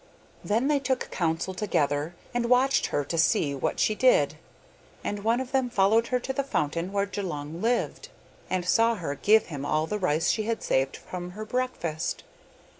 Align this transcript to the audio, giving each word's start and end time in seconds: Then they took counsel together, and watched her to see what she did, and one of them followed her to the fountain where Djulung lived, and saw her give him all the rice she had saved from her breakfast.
Then 0.43 0.67
they 0.67 0.79
took 0.79 1.11
counsel 1.11 1.53
together, 1.53 2.15
and 2.33 2.49
watched 2.49 2.87
her 2.87 3.05
to 3.05 3.17
see 3.19 3.53
what 3.53 3.79
she 3.79 3.93
did, 3.93 4.33
and 5.03 5.23
one 5.23 5.39
of 5.39 5.51
them 5.51 5.69
followed 5.69 6.07
her 6.07 6.19
to 6.21 6.33
the 6.33 6.43
fountain 6.43 6.91
where 6.91 7.05
Djulung 7.05 7.61
lived, 7.61 8.09
and 8.49 8.65
saw 8.67 8.95
her 8.95 9.13
give 9.13 9.45
him 9.53 9.63
all 9.63 9.85
the 9.85 9.99
rice 9.99 10.31
she 10.31 10.45
had 10.45 10.63
saved 10.63 10.97
from 10.97 11.33
her 11.37 11.45
breakfast. 11.45 12.23